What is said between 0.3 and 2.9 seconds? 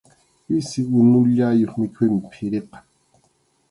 Pisi unullayuq mikhuymi phiriqa.